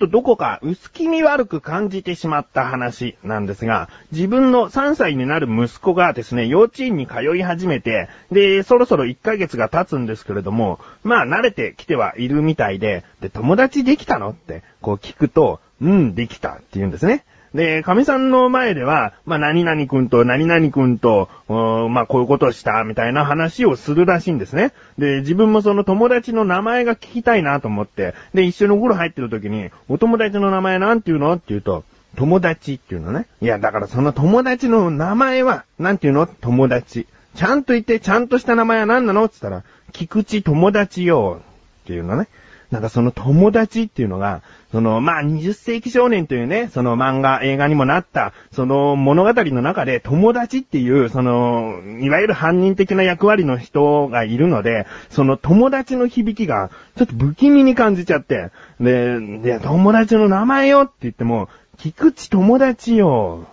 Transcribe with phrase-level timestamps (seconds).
[0.00, 17.24] とどこか薄気味悪く感じてしまった話なんですが、自分の3歳になる息子がですね、幼稚園に通い始めて、で、そろそろ1ヶ月が経つんですけれども、まあ慣れてきてはいるみたいで、で、友達できたのってこう聞くと、うん、できたって言うんですね。
[17.54, 24.72] で、神さんの前では、まあ、何々くんと何々くんと、まあ、こういうことをした、みたいな話をするらしいんですね。
[24.98, 31.84] で、自分もその友達の名前が聞きたいなと思って、で、一緒にお風呂入ってる時に、お友達の名前なんていうのって言うと、
[32.16, 33.26] 友達っていうのね。
[33.40, 36.26] いや、だからその友達の名前は、なんていうの？
[36.26, 37.06] 友達。
[37.36, 39.24] ちゃんと言って、ちゃんとした名前は何なの？
[39.24, 41.40] って言ったら、菊池友達よ。
[41.84, 42.26] っていうのね。
[42.70, 63.46] なんかその友達っていうのが、その、まあ、20世紀少年というね、その漫画、映画にもなった、その物語の中で友達っていう、その、いわゆる犯人的な役割の人がいるので、その友達の響きが、ちょっと不気味に感じちゃって、で、で、友達の名前よって言っても、菊池友達よ。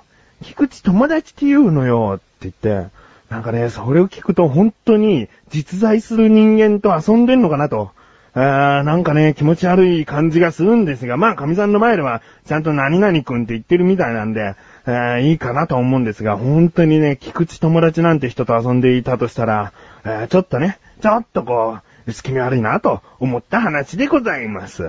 [0.43, 2.53] 菊池友達って言うのよって言っ
[2.83, 2.89] て、
[3.29, 7.91] なんかね、それを聞くと本当に実在する人間と遊んでんのかなと。
[8.39, 14.53] あーなんかね、気持ち悪い感じがするんですが、まあ、神さんの前では、ちゃんと何々くんって言ってるみたいなんで、
[14.85, 19.73] えいいかなと思うんですが、本当にね、菊池友達なんて人と遊んでいたとしたら、
[20.05, 24.87] えちょっとね、ちょっとこう、薄気味悪いなと思った話でございます。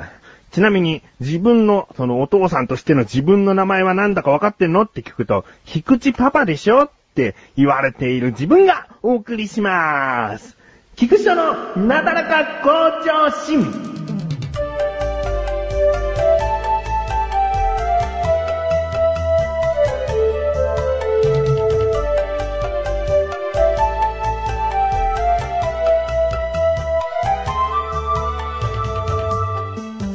[0.50, 10.57] ちなみに、自分の、そのお父さんとしての自分の名前は何だか分かってんのって聞くと、菊池パパでしょって言われている自分がお送りしまーす。
[10.98, 12.70] 菊池のなだらか向
[13.06, 13.88] 上心。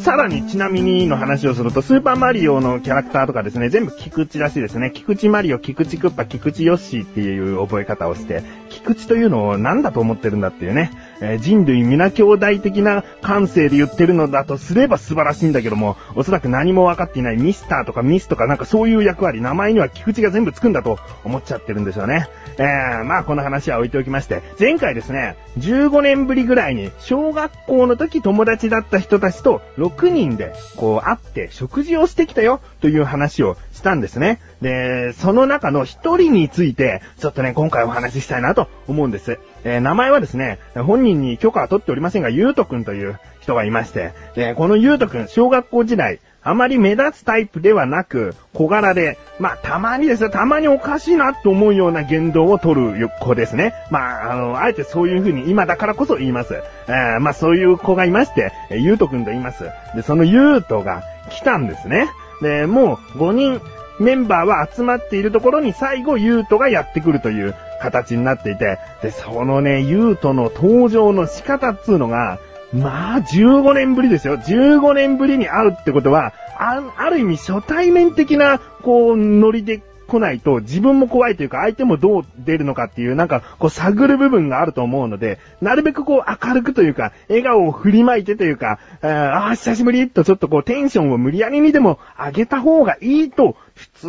[0.01, 4.91] さらにちなみにの話をすると、スーパーマリオのキャラクターとかですね、全部菊池らしいですね。
[4.93, 8.43] 菊池マリオ、菊池クッパ、菊池ヨッシーっていう覚え方をして、
[8.83, 10.91] 菊池というのを何だと思ってるんだっていうね。
[11.21, 22.27] えー、人類皆兄弟的な感性で言ってるのだとすれば素晴らしいんだけども、おそらく何も分かっていないミスターとかミスとかなんかそういう役割、名前には菊池が全部つくんだと思っちゃってるんですよね。
[22.57, 34.39] えー、まあこの話は置いておきまして、前回ですね、15年ぶりぐらいに小学校の時友達だった人たちと6人でこう会って食事をしてきたよという話をしたんですね。
[34.61, 39.37] で、その中の一人について、ちょっとね、今回お話ししたいなと思うんです。
[39.65, 53.73] えー、名前はですね、本人に許可は取っておりませんが、ゆうとくんという人がいまして、で、このゆうとくん、小学校時代、あまり目立つタイプではなく、小柄で、まあ、たまにですよ、たまにおかしいなと思うような言動を取る子ですね。
[53.91, 56.53] まあ、あの、あえてそういう風に今だからこそ言います。
[56.87, 59.65] えー、まあ、そういう子がいまして、ゆうとくんと言います。
[59.95, 62.09] で、そのゆうとが来たんですね。
[62.43, 63.61] で、もう5人
[63.99, 72.39] メンバーは集まっているところに最後ユートがやってくるという形になっていて、で、そのね、ユートの登場の仕方っつうのが、
[72.73, 74.37] まあ、15年ぶりですよ。
[74.37, 79.81] 15年ぶりに会うってことは、あある意味初対面的な、こう、ノリで
[80.13, 94.07] 来ないと自分も怖いというか相手もどう出るのかっていうなんかこう探る部分があると思うので、なるべくこう明るくというか、笑顔を振りまいてというか、ああ、久しぶりとちょっとこうテンションを無理やりにでも上げた方がいいと、普通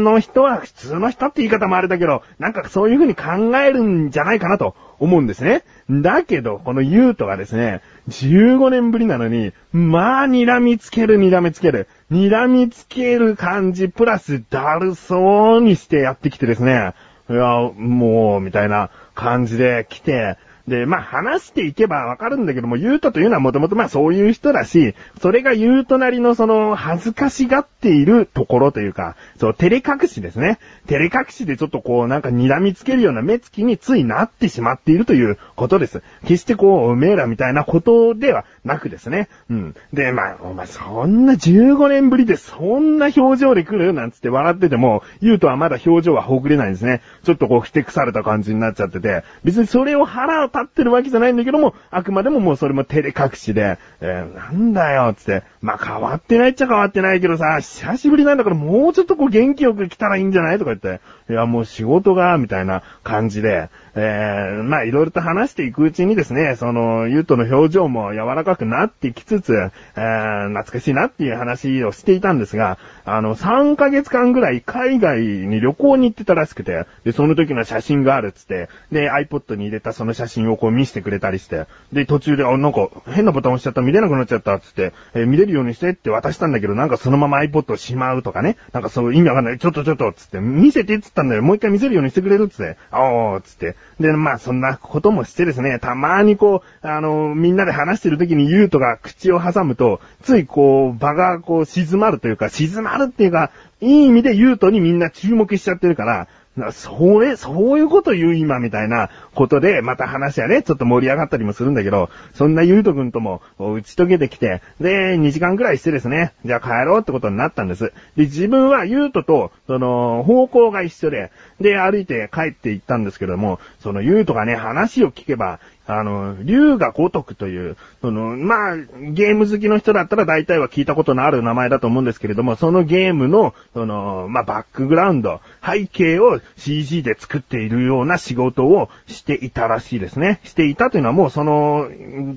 [0.00, 5.62] の人は、普通の人って言い方もあれだけど、なんかそういう風に考えるんじゃないかなと思うんですね。
[5.90, 11.88] だけど、このユートがですね、15年ぶりなのに、まあ、睨みつける睨みつける。
[12.10, 16.94] 睨みつける感じ、プラス、だるそうにしてやってきてですね、
[17.28, 20.36] いや、もう、みたいな感じで来て、
[20.68, 30.58] で、まあ話していけばわかるんだけども、ゆうとというのはもともとまあそういう人だし、それがゆうとなりのその恥ずかしがっているところというか、そう、照れ隠しですね。
[30.88, 36.02] 照れ隠しでちょっとこうなんか睨みつけるような目つきについなってしまっているということです。
[36.22, 39.28] 決してこう、おめえらみたいなことではなくですね。
[39.48, 39.74] うん。
[39.92, 43.92] で、まあ、お前そんな15年ぶりでそんな表情で来る？
[43.92, 47.02] なんつって笑ってても、ゆうとはまだ表情はほぐれないんですね。
[47.24, 103.50] ちょっとこう、ふてくされた感じになっちゃってて、別にそれを腹を立ってるわけじゃないんだけども、あくまでももうそれも照れ隠しで、えー、なんだよ、つって、まあ、変わってないっちゃ変わってないけどさ、久しぶりなんだからもうちょっとこう元気よく来たらいいんじゃないとか言って、いやもう仕事が、みたいな感じで、えー、まあいろいろと話していくうちにですね、その、ゆうとの表情も柔らかくなってきつつ、えー、懐かしいなっていう話をしていたんですが、あの、3ヶ月間ぐらい海外に旅行に行ってたらしくて、で、その時の写真があるっつって、で、iPod に入れたその写真をこう見せてくれたりして、で、途中で、あ、なんか変なボタン押しちゃった、見れなくなっちゃったっつって、えー、見れるようにしてって渡したんだけど、なんかそのまま iPod をしまうとかね、なんかそう意味わかんない、ちょっとちょっとっつって、見せてっつったんだよ、もう一回見せるようにしてくれるっつって、あーっつって、で、まあそんなこともしてですね、たまにこう、あの、みんなで話してる時にユートが口を挟むと、ついこう、場がこう静まるというか、静まるっていうか、
[103.80, 106.28] いい意味でユートにみんな注目しちゃってるから、
[106.72, 117.92] それ、そういうこと言う今みたいなことで、また話はね、ちょっと盛り上がったりもするんだけど、そんなゆうとくんとも打ち解けてきて、で、2時間くらいしてですね、じゃあ帰ろうってことになったんです。
[118.16, 121.30] で、自分はゆうとと、その、方向が一緒で、
[121.60, 140.40] で、歩いて帰って行ったんですけども、そのゆうとがね、話を聞けば、あの、竜が如くという、その、まあ、ゲーム好きの人だったら大体は聞いたことのある名前だと思うんですけれども、そのゲームの、その、まあ、バックグラウンド、背景を CG で作っているような仕事をしていたらしいですね。
[140.44, 141.88] していたというのはもうその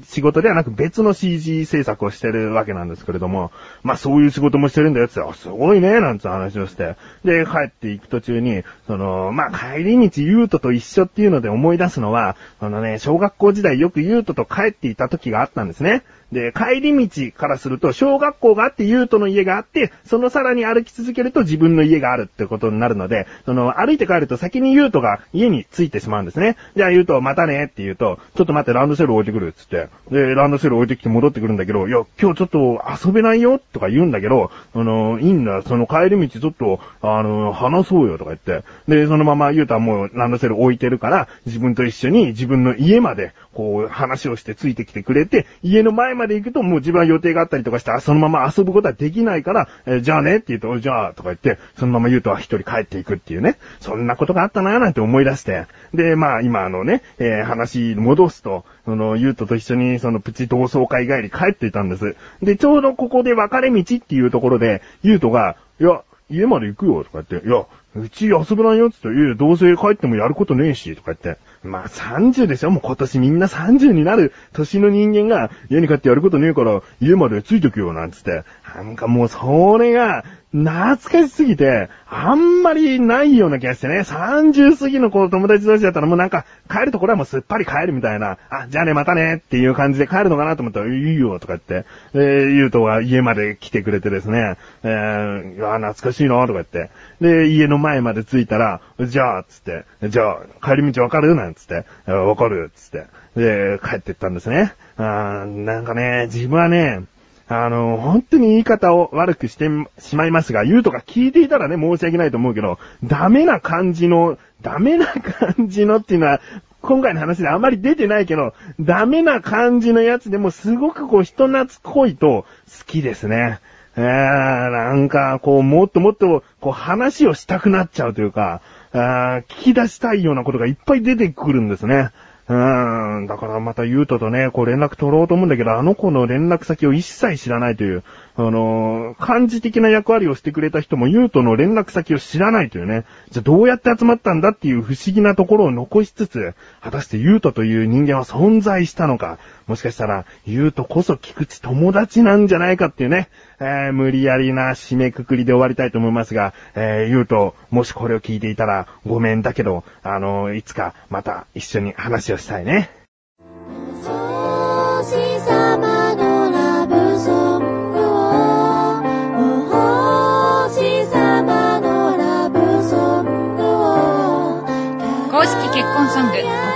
[0.03, 3.51] 仕事ではなく別の CG 制作をしてるわけなんですけれども、
[3.83, 6.95] まあ、そういう仕事もしてるんだよってあ、すごいね、なんて話をして。
[7.23, 16.03] で、帰っていく途中に、その、まあ、帰り道ユートと一緒っていうので思い出すのは、あのね、小学校時代よくユートと帰っていた時があったんですね。
[16.31, 26.55] で、帰り道からすると、小学校があって、ユートの家があって、そのさらに歩き続けると自分の家があるってことになるので、その、歩いて帰ると先にユートが家に着いてしまうんですね。
[26.75, 29.89] じゃあユートまたねって言うと、ちょっと待ってランドセル置いてくるっつって。
[30.11, 38.63] で、ランドセル置いてきて戻ってくるんだけど、いや、今日ちょっと遊べないよとか言うんだけど、あの、いいんだ、その帰り道ちょっと、あの、話そうよとか言って。
[38.87, 53.57] で、そのままユートはもうランドセル置いてるから、自分と一緒に自分の家まで、こう、話をしてついてきてくれて、家の前までまで行くともう自分は予定があったりとかして、そのまま遊ぶことはできないから、えー、じゃあねって言うと、じゃあとか言って、そのまま言うとは一人帰っていくっていうね。
[53.79, 55.65] そんなことがあったなーなんて思い出して。
[55.93, 62.15] で、まあ今あのね、えー、話戻すと、その、ゆうとと一緒にそのプチ同窓会帰り帰っていたんです。
[62.43, 67.65] で、ちょうどここで分かれ道っていうところで、ゆうとが、いや、家まで行くよとか言って、いや、
[67.99, 71.41] うち遊ぶないよって言って、いや、どうせ帰ってもやることねえし、とか言って。
[71.63, 73.19] まあ30でしょもう今年。
[73.19, 78.43] みんな30になる年の人間が家に帰ってやることねえから家までついてくよなんつって。
[78.75, 96.89] なんかもうそれが懐かしすぎて、あんまりないような気がしてね、30過ぎの子友達同士だったらもうなんか、帰るところはもうすっぱり帰るみたいな、あ、じゃあね、またねっていう感じで帰るのかなと思ったら、いいよとか言って、えー、ゆうとは家まで来てくれてですね、えー、いや、懐かしいなとか言って、
[97.21, 101.35] で、家の前前まで着いたら、じゃあ、つって、じゃあ、帰り道わかる？
[101.35, 104.73] なんつって、わかるつって、で、帰ってったんですね。
[104.97, 107.03] あなんかね、自分はね、
[107.47, 116.41] あの、本当に言い方を悪くしてしまいますが、言うとか聞いていたらね、申し訳ないと思うけど、ダメな感じの、ダメな感じのっていうのは、
[116.81, 122.45] 今回の話であまり出てないけど、ダメな感じのやつでもすごくこう人懐っこいと
[122.79, 123.59] 好きですね。
[123.99, 128.61] えー、なんか、こう、もっともっと、こう、話をしたくなっちゃうというか、
[128.93, 132.11] あ聞き出したいようなことがいっぱい出てくるんですね。
[132.47, 138.03] うーん、だからまたゆうととね、こう連絡取ろうと思うんだけど、あの子の連絡先を一切知らないという、
[138.35, 162.98] あのー、漢字的な役割をしてくれた人もゆうとの連絡先を知らないというね、じゃあどうやって集まったんだっていう不思議なところを残しつつ、果たしてゆうとという人間は存在したのか、もしかしたら、ゆうとこそ菊池友達なんじゃないかっていうね、えー、無理やりな締めくくりで終わりたいと思いますが、えー、ゆうと、もしこれを聞いていたらごめんだけど、あのー、いつかまた一緒に話をしたいね。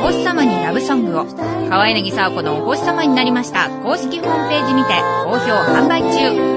[0.04, 1.26] 星様にラブソングを。
[1.70, 4.90] 河柳沢子のお星様になりました公式ホームページにて
[5.24, 6.53] 好評販売中。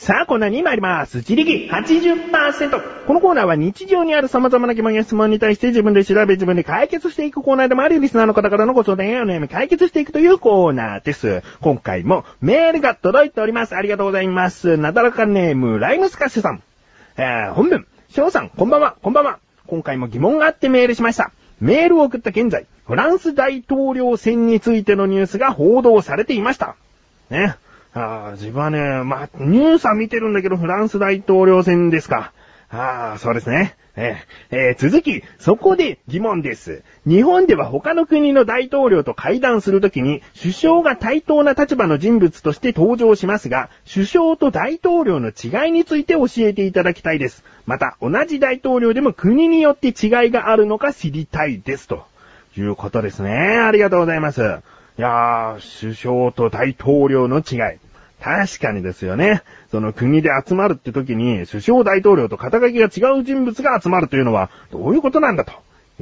[0.00, 1.18] さあ、コーナーに参ります。
[1.18, 3.04] 自力80%。
[3.06, 11.42] このコーナーは日常にある様々な疑問や質問に対して自分で調べ自分で解決していくコーナーでもあるリスナーの方からのご相談やお悩み解決していくというコーナーです。
[11.60, 13.76] 今回もメールが届いております。
[13.76, 14.78] ありがとうございます。
[14.78, 16.62] なだらかネーム、ライムスカッシュさん。
[17.18, 19.38] えー、本文、翔さん、こんばんは、こんばんは。
[19.66, 21.30] 今回も疑問があってメールしました。
[21.60, 26.76] メールを送った現在、フランス大統領選についてのニュースが報道されていました。
[27.28, 27.56] ね。
[27.92, 32.32] ああ、自分はね、まあ、ニュースは見てるんだけど、フランス大統領選ですか。
[32.70, 33.76] ああ、そうですね。
[33.96, 36.84] えー、えー、続き、そこで疑問です。
[37.04, 47.44] 日本では他の国の大統領と会談するときに、首相が対等な立場の人物として登場しますが、首相と大統領の違いについて教えていただきたいです。
[47.66, 49.94] また、同じ大統領でも国によって違い
[50.30, 51.88] があるのか知りたいです。
[51.88, 52.04] と
[52.56, 53.32] いうことですね。
[53.32, 54.60] ありがとうございます。
[55.00, 57.78] いやー、首相と大統領の違い。
[58.20, 59.42] 確かにですよね。
[59.70, 65.52] その国で集まるって時に、首相大統領と肩書きが違う人物が集まるというのは、どういうことなんだと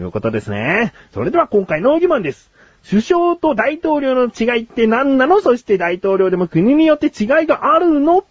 [0.00, 0.92] いうことですね。
[1.14, 2.50] それでは今回の疑問です。
[2.90, 5.40] 首相と大統領の違いって何なの？
[5.42, 8.24] そして大統領でも国によって違いがあるの？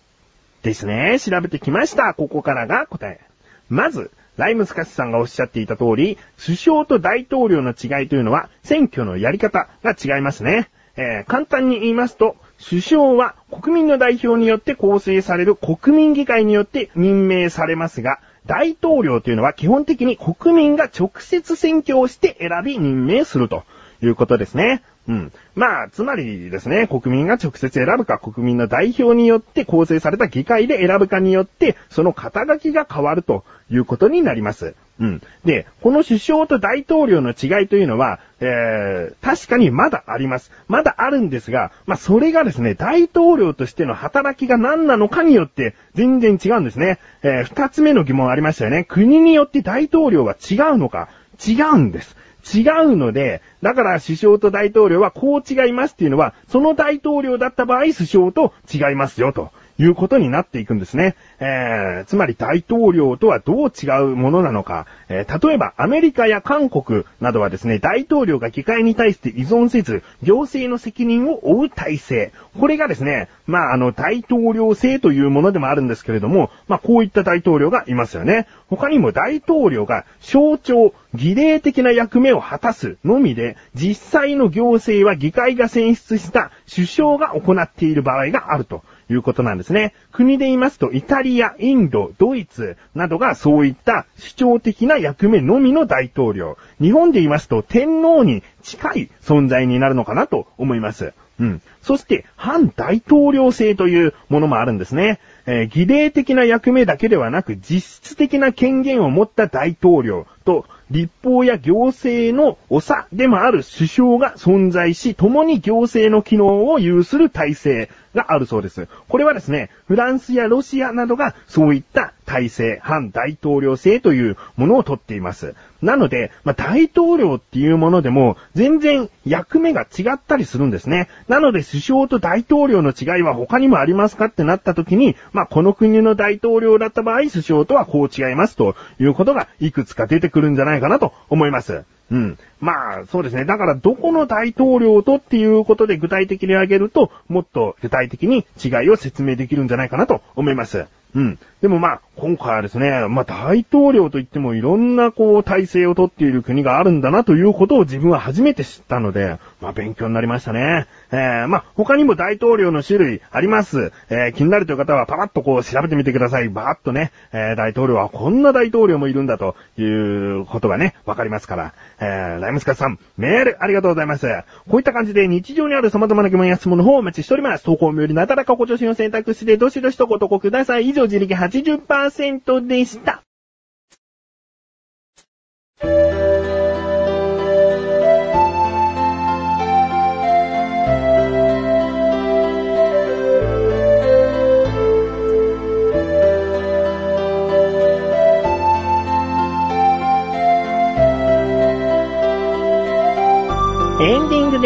[0.63, 1.17] ですね。
[1.17, 2.13] 調べてきました。
[2.13, 3.21] ここからが答え。
[3.69, 10.69] まず、ライムスカシさんがおっしゃっていた通り、首相と大統領の違いというのは、選挙のやり方が違いますね。
[10.95, 23.63] えー、簡単に言いますと、首相は国民の代表によって構成される国民議会によって任命されますが、大統領というのは基本的に国民が直接選挙をして選び任命すると
[24.01, 24.83] いうことですね。
[25.07, 25.31] うん。
[25.55, 34.75] まあ、つまりですね、国民が直接選ぶか、国民の代表によって構成された議会で選ぶかによって、その肩書きが変わるということになります。
[34.99, 35.21] うん。
[35.45, 40.51] で、この首相と大統領の違いというのは、えー、確かにまだあります。
[40.67, 46.99] まだあるんですが、まあ、それがですね、大統領としての働きが何なのかによって全然違うんですね。
[47.21, 48.83] えー、二つ目の疑問ありましたよね。
[48.83, 51.09] 国によって大統領は違うのか
[51.45, 52.17] 違うんです。
[52.55, 59.51] 違うので、だから首相と大統領はこう違いますっていうのは、その大統領だった場合首相と違いますよと。
[59.79, 61.15] いうことになっていくんですね。
[61.39, 64.87] えー、つまり大統領とはどう違うものなのか。
[65.09, 72.31] えー、例えばアメリカや韓国などはですね、大統領が議会に対して依存せず、行政の責任を負う体制。
[72.59, 78.47] これがですね、まあ、あの、大統領制というものでもあるんですけれども、まあ、こういった大統領がいますよね。
[78.67, 88.83] 他にも大統領が象徴、儀礼的な役目を果たすのみで、実際の行政は議会が選出した首相が行っている場合があると。
[89.09, 89.93] いうことなんですね。
[90.11, 96.57] 国で言いますと、イタリア、インド、ドイツなどがそういった主張的な役目のみの大統領。
[96.81, 101.13] 日本で言いますと、天皇に近い存在になるのかなと思います。
[101.39, 101.61] うん。
[101.81, 105.19] そして、反大統領制というものもあるんですね。
[105.45, 118.87] えー、儀礼的な役目だけではなく、実質的な権限を持った大統領と、立法や行政の長でもある首相が存在し、共に行政の機能を有する体制があるそうです。
[119.07, 125.55] これはですね、フランスやロシアなどがそういった体制、反大統領制というものをとっています。
[125.81, 131.07] なので、まあ、大統領っていうものでも、全然役目が違ったりするんですね。
[131.27, 141.83] なので、首相と大統領の違いは他にもありますかってなった時に、まあ、この国の大統領だった場合、首相とはこう違いますということがいくつか出てくるんじゃないかなと思います。
[142.09, 142.37] うん。
[142.59, 143.45] まあ、そうですね。
[143.45, 150.85] だから、どこの大統領とっていうことで具体的に挙げると、もっと具体的に違いを説明できるんじゃないかなと思います。
[151.15, 151.39] うん。
[151.61, 160.87] でもまあ、今回はですね、まあ大統領といってもいろんなこう体制をとっている国があるんだなということを自分は初めて知ったので、まあ勉強になりましたね。
[161.11, 163.91] えー、まあ他にも大統領の種類あります。
[164.09, 166.49] えー、気になるという方はパラッとこう調べてみてください。
[166.49, 171.73] バーッとね、えー、大統領はこんな大統領もいるんだということがね、わかりますから。
[171.99, 174.27] えー、ライムスカさん、メールありがとうございます。
[174.69, 177.63] こういった感じで日常にある様々な疑問や質問の方をお待ちしております。
[177.63, 180.89] 投稿もよりなだらかご助身を選択してどしどしとご投稿ください。
[180.89, 183.23] 以上、自力80%でした。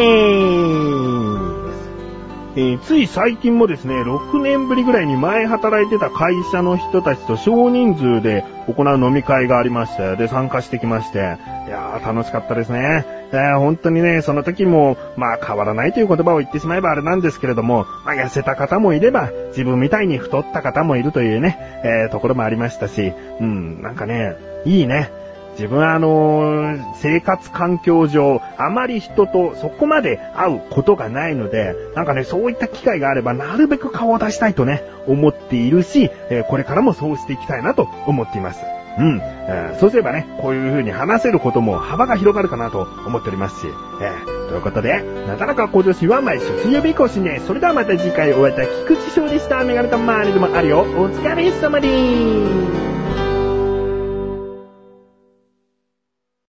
[0.02, 1.92] です。
[2.54, 11.22] えー、つい最近もですね、6年ぶりぐらいに前働いてた会社の人たちと少人数で行う飲み会がありまして、で、参加してきまして、い
[11.70, 13.06] やー、楽しかったですね。
[13.32, 25.21] えー、本当にね、その時も、まあ変わらないという言葉を言ってしまえばあれなんですけれども、まあ痩せた方もいれば、自分みたいに太った方もいるというね、えー、ところもありましたし、うん、なんかね、いいね。
[25.54, 38.62] 自分はあのー、生活環境上、あまり人とそこまで会うことがないので、なんかね、そういった機会があれば、なるべく顔を出したいとね、思っているし、えー、これからもそうしていきたいなと思っています。
[38.98, 39.20] うん。
[39.22, 43.68] えーそうすればね、こういう風に話せることも幅が広がるかなと思っておりますし。
[44.02, 47.40] えーということで、なかなか向上心は毎週水曜日更新で。
[47.40, 50.82] それではまた次回お会いいたい菊池勝利したメガネとマーニでもあるよ。
[50.82, 52.91] お疲れ様です。